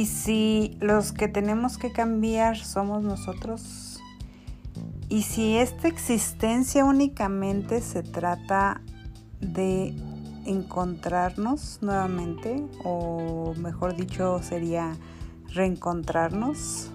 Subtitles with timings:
[0.00, 4.00] Y si los que tenemos que cambiar somos nosotros,
[5.10, 8.80] y si esta existencia únicamente se trata
[9.42, 9.94] de
[10.46, 14.96] encontrarnos nuevamente, o mejor dicho sería
[15.48, 16.90] reencontrarnos.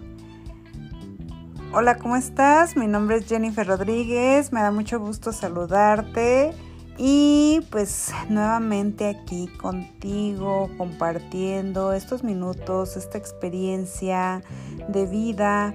[1.73, 2.75] Hola, ¿cómo estás?
[2.75, 6.55] Mi nombre es Jennifer Rodríguez, me da mucho gusto saludarte
[6.97, 14.41] y pues nuevamente aquí contigo compartiendo estos minutos, esta experiencia
[14.87, 15.73] de vida.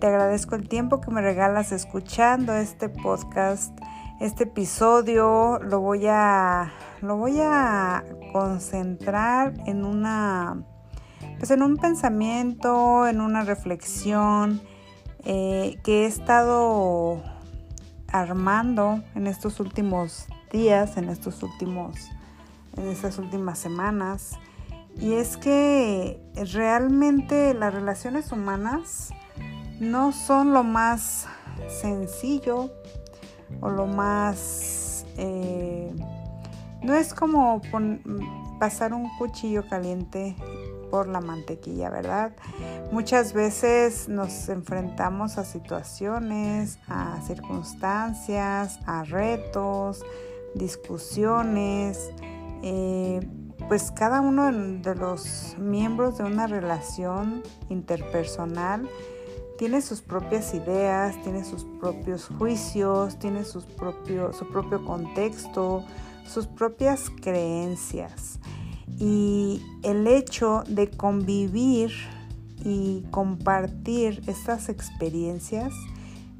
[0.00, 3.78] Te agradezco el tiempo que me regalas escuchando este podcast,
[4.20, 5.58] este episodio.
[5.58, 8.02] Lo voy a, lo voy a
[8.32, 10.64] concentrar en una,
[11.38, 14.62] pues en un pensamiento, en una reflexión
[15.24, 17.22] eh, que he estado
[18.08, 21.96] armando en estos últimos días, en estos últimos,
[22.76, 24.38] en estas últimas semanas.
[25.00, 26.20] Y es que
[26.52, 29.10] realmente las relaciones humanas
[29.80, 31.26] no son lo más
[31.68, 32.70] sencillo
[33.60, 35.06] o lo más...
[35.16, 35.92] Eh,
[36.82, 37.60] no es como
[38.58, 40.36] pasar un cuchillo caliente
[40.90, 42.32] por la mantequilla, ¿verdad?
[42.90, 50.04] Muchas veces nos enfrentamos a situaciones, a circunstancias, a retos,
[50.54, 52.10] discusiones,
[52.62, 53.20] eh,
[53.68, 58.88] pues cada uno de los miembros de una relación interpersonal
[59.58, 65.84] tiene sus propias ideas, tiene sus propios juicios, tiene sus su propio contexto,
[66.26, 68.40] sus propias creencias.
[68.98, 71.92] Y el hecho de convivir
[72.64, 75.72] y compartir estas experiencias,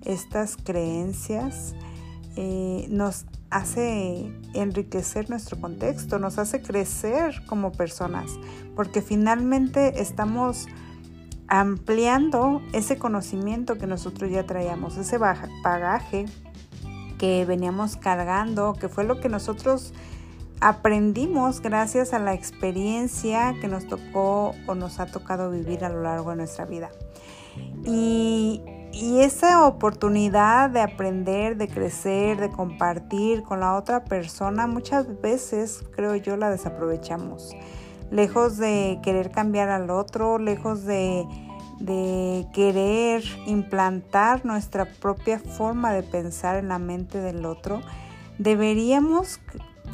[0.04, 1.74] estas creencias,
[2.36, 8.30] eh, nos hace enriquecer nuestro contexto, nos hace crecer como personas,
[8.74, 10.66] porque finalmente estamos
[11.48, 16.24] ampliando ese conocimiento que nosotros ya traíamos, ese bagaje
[17.18, 19.92] que veníamos cargando, que fue lo que nosotros
[20.60, 26.02] aprendimos gracias a la experiencia que nos tocó o nos ha tocado vivir a lo
[26.02, 26.90] largo de nuestra vida.
[28.92, 35.82] Y esa oportunidad de aprender, de crecer, de compartir con la otra persona, muchas veces
[35.96, 37.56] creo yo la desaprovechamos.
[38.10, 41.26] Lejos de querer cambiar al otro, lejos de,
[42.52, 47.80] querer implantar nuestra propia forma de pensar en la mente del otro,
[48.38, 49.40] deberíamos,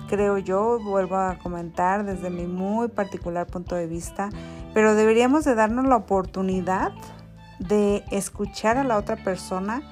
[0.08, 4.28] creo yo, vuelvo a comentar desde mi muy particular punto de vista,
[4.74, 6.92] pero deberíamos de darnos la oportunidad
[7.58, 9.82] de escuchar a la otra persona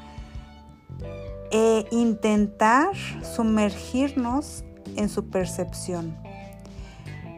[1.50, 4.64] e intentar sumergirnos
[4.96, 6.16] en su percepción.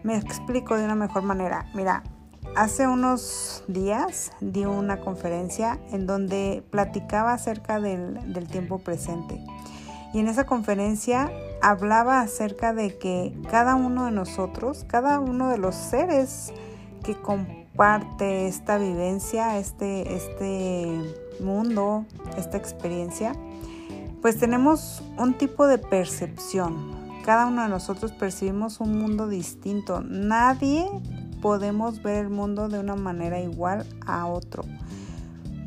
[0.03, 1.67] Me explico de una mejor manera.
[1.75, 2.03] Mira,
[2.57, 9.41] hace unos días di una conferencia en donde platicaba acerca del, tiempo presente.
[10.15, 15.59] Y en esa conferencia hablaba acerca de que cada uno de nosotros, cada uno de
[15.59, 16.53] los seres
[17.05, 17.15] que
[17.79, 21.01] comparte esta vivencia, este, este
[21.39, 22.07] mundo,
[22.37, 23.37] esta experiencia,
[24.21, 26.75] pues tenemos un tipo de percepción.
[27.25, 30.01] Cada uno de nosotros percibimos un mundo distinto.
[30.01, 30.91] Nadie
[31.41, 34.65] podemos ver el mundo de una manera igual a otro.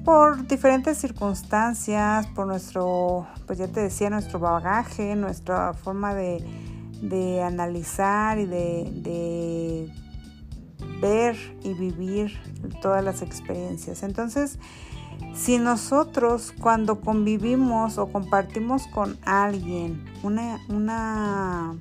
[0.04, 6.46] Por diferentes circunstancias, por nuestro, pues ya te decía, nuestro bagaje, nuestra forma de,
[7.04, 10.02] de analizar y de, de
[11.02, 12.40] ver y vivir
[12.82, 14.04] todas las experiencias.
[14.04, 14.60] Entonces,
[15.34, 21.76] si nosotros cuando convivimos o compartimos con alguien una,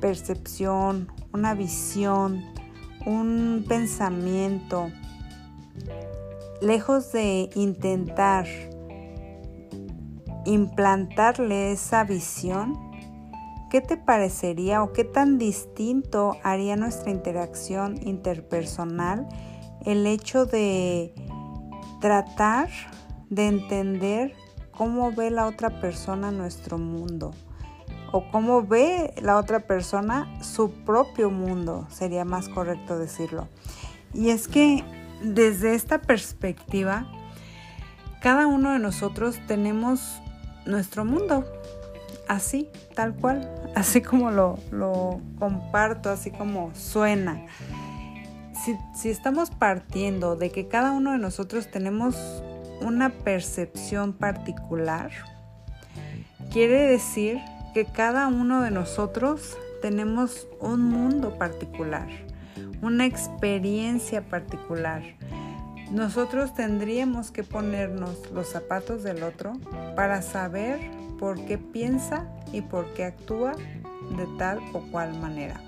[0.00, 2.44] percepción, una visión,
[3.06, 4.90] un pensamiento,
[6.60, 8.46] lejos de intentar
[10.44, 12.85] implantarle esa visión,
[13.70, 19.26] ¿Qué te parecería o qué tan distinto haría nuestra interacción interpersonal
[19.84, 21.12] el hecho de
[22.00, 22.68] tratar
[23.28, 24.34] de entender
[24.70, 27.32] cómo ve la otra persona nuestro mundo?
[28.12, 33.48] O cómo ve la otra persona su propio mundo, sería más correcto decirlo.
[34.14, 34.84] Y es que
[35.22, 37.10] desde esta perspectiva,
[38.22, 40.22] cada uno de nosotros tenemos
[40.66, 41.44] nuestro mundo,
[42.28, 47.46] así, tal cual, así como lo, comparto, así como suena.
[48.64, 52.16] Si, si estamos partiendo de que cada uno de nosotros tenemos
[52.80, 55.10] una percepción particular,
[56.50, 57.38] quiere decir
[57.74, 62.08] que cada uno de nosotros tenemos un mundo particular,
[62.82, 65.02] una experiencia particular.
[65.90, 69.52] Nosotros tendríamos que ponernos los zapatos del otro
[69.94, 73.52] para saber por qué piensa y por qué actúa
[74.16, 75.60] de tal o cual manera.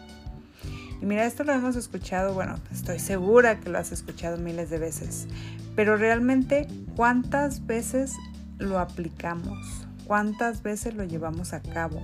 [1.00, 4.78] Y mira, esto lo hemos escuchado, bueno, estoy segura que lo has escuchado miles de
[4.78, 5.28] veces,
[5.76, 6.66] pero realmente,
[6.96, 8.16] ¿cuántas veces
[8.58, 9.86] lo aplicamos?
[10.06, 12.02] ¿Cuántas veces lo llevamos a cabo?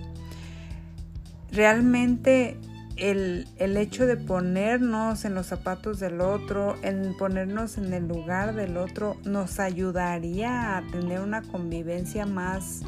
[1.51, 2.57] Realmente
[2.97, 8.55] el, el, hecho de ponernos en los zapatos del otro, en ponernos en el lugar
[8.55, 12.83] del otro, nos ayudaría a tener una convivencia más,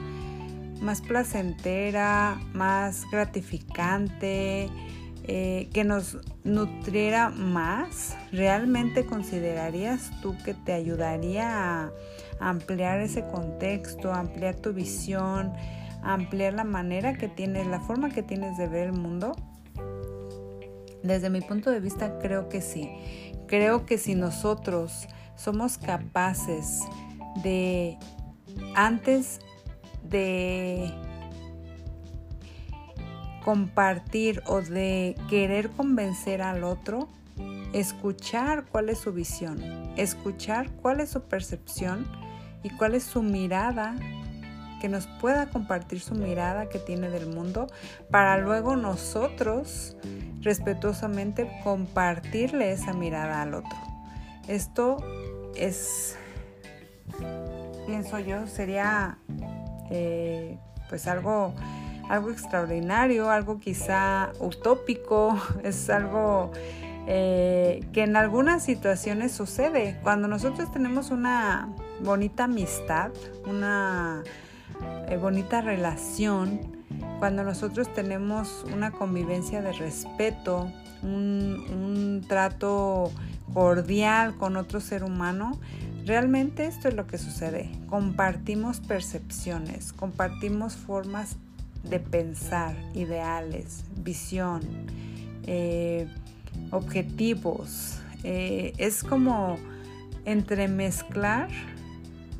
[0.81, 4.70] más placentera, más gratificante,
[5.28, 11.93] eh, que nos nutriera más, ¿realmente considerarías tú que te ayudaría a
[12.38, 15.52] ampliar ese contexto, ampliar tu visión,
[16.05, 19.32] ampliar la manera que tienes, la forma que tienes de ver el mundo?
[21.02, 22.88] Desde mi punto de vista creo que sí.
[23.49, 26.82] Creo que si nosotros somos capaces
[27.43, 27.99] de,
[28.76, 29.40] antes
[30.08, 30.92] de
[33.44, 37.08] compartir o de querer convencer al otro,
[37.72, 39.62] escuchar cuál es su visión,
[39.96, 42.06] escuchar cuál es su percepción
[42.62, 43.94] y cuál es su mirada,
[44.80, 47.68] que nos pueda compartir su mirada que tiene del mundo,
[48.10, 49.96] para luego nosotros
[50.40, 53.78] respetuosamente compartirle esa mirada al otro.
[54.48, 54.98] Esto
[55.54, 56.16] es,
[57.86, 59.18] pienso yo, sería
[59.90, 61.54] eh, pues algo
[62.08, 66.52] algo extraordinario, algo quizá utópico, es algo
[67.06, 69.98] eh, que en algunas situaciones sucede.
[70.02, 71.68] Cuando nosotros tenemos una
[72.00, 73.10] bonita amistad,
[73.46, 74.22] una
[75.08, 76.76] eh, bonita relación,
[77.18, 80.70] cuando nosotros tenemos una convivencia de respeto,
[81.02, 83.12] un trato
[83.52, 85.58] cordial con otro ser humano,
[86.06, 87.68] Realmente esto es lo que sucede.
[87.88, 91.36] Compartimos percepciones, compartimos formas
[91.82, 94.60] de pensar, ideales, visión,
[95.48, 96.06] eh,
[96.70, 97.98] objetivos.
[98.22, 99.58] Eh, es como
[100.24, 101.48] entremezclar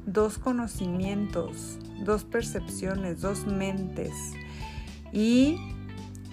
[0.07, 4.13] dos conocimientos, dos percepciones, dos mentes.
[5.13, 5.59] Y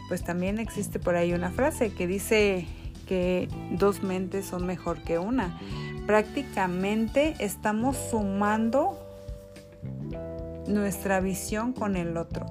[0.07, 2.67] pues también existe por ahí una frase que dice
[3.07, 5.59] que dos mentes son mejor que una.
[6.05, 8.99] Prácticamente estamos sumando
[10.67, 12.45] nuestra visión con el otro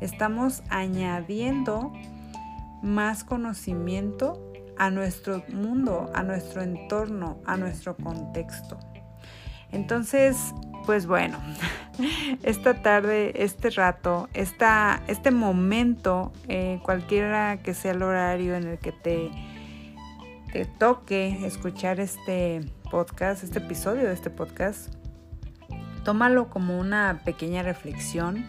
[0.00, 1.92] estamos añadiendo
[2.82, 8.78] más conocimiento a nuestro mundo, a nuestro entorno, a nuestro contexto.
[9.72, 10.36] Entonces,
[10.86, 11.38] pues bueno,
[12.42, 18.78] esta tarde, este rato, esta, este momento, eh, cualquiera que sea el horario en el
[18.78, 19.30] que te,
[20.52, 22.60] te toque escuchar este
[22.90, 24.94] podcast, este episodio de este podcast,
[26.04, 28.44] tómalo como una pequeña reflexión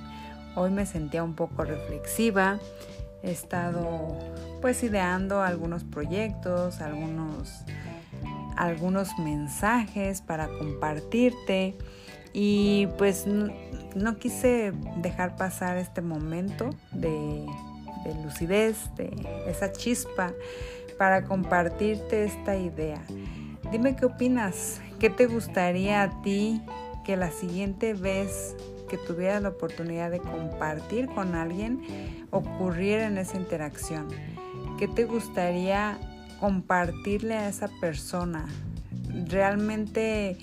[0.56, 2.60] Hoy me sentía un poco reflexiva.
[3.24, 4.18] He estado
[4.62, 7.64] pues ideando algunos proyectos, algunos,
[8.58, 11.78] algunos mensajes para compartirte
[12.34, 17.46] y pues no, quise dejar pasar este momento de,
[18.04, 19.12] de lucidez, de
[19.48, 20.34] esa chispa
[21.02, 23.02] para compartirte esta idea.
[23.72, 26.62] Dime qué opinas, qué te gustaría a ti
[27.04, 28.56] que la siguiente vez
[28.88, 31.82] que tuvieras la oportunidad de compartir con alguien
[32.30, 34.10] ocurriera en esa interacción?
[34.78, 35.98] ¿Qué te gustaría
[36.40, 38.46] compartirle a esa persona?
[39.28, 40.38] Realmente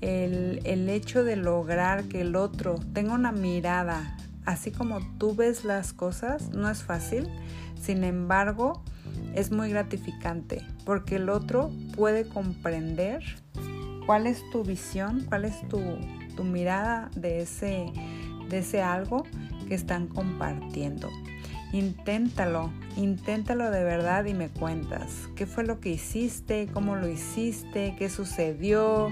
[0.00, 5.64] el, el hecho de lograr que el otro tenga una mirada así como tú ves
[5.64, 7.28] las cosas no es fácil,
[7.80, 8.82] sin embargo
[9.34, 13.22] es muy gratificante porque el otro puede comprender
[14.06, 15.80] cuál es tu visión, cuál es tu,
[16.42, 17.92] mirada de ese,
[18.48, 19.24] de ese algo
[19.68, 21.10] que están compartiendo.
[21.72, 27.94] Inténtalo, inténtalo de verdad y me cuentas qué fue lo que hiciste, cómo lo hiciste,
[27.98, 29.10] qué sucedió,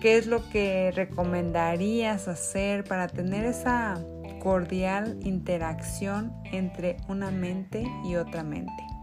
[0.00, 3.98] qué es lo que recomendarías hacer para tener esa
[4.38, 8.93] cordial interacción entre una mente y otra mente.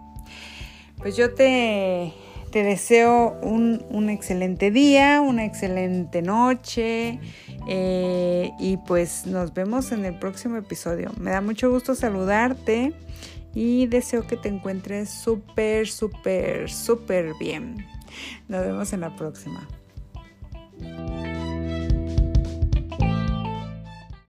[1.02, 2.14] Pues yo te
[2.54, 7.20] deseo un, excelente día, una excelente noche
[7.68, 11.12] eh, y pues nos vemos en el próximo episodio.
[11.20, 12.94] Me da mucho gusto saludarte
[13.56, 17.84] y deseo que te encuentres súper, súper, súper bien.
[18.48, 19.68] Nos vemos en la próxima.